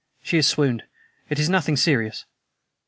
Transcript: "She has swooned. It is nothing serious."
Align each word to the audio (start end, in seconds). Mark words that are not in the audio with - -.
"She 0.23 0.37
has 0.37 0.47
swooned. 0.47 0.81
It 1.29 1.37
is 1.37 1.47
nothing 1.47 1.77
serious." 1.77 2.25